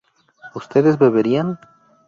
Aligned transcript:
¿ustedes 0.59 0.97
beberían? 0.97 1.47